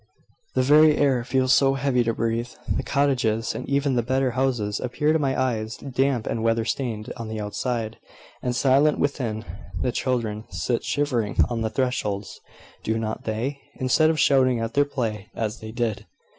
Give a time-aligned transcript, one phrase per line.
[0.55, 2.49] "The very air feels too heavy to breathe.
[2.75, 7.13] The cottages, and even the better houses, appear to my eyes damp and weather stained
[7.17, 7.99] on the outside,
[8.41, 9.45] and silent within.
[9.79, 12.41] The children sit shivering on the thresholds
[12.81, 13.61] do not they?
[13.75, 16.07] instead of shouting at their play as they did.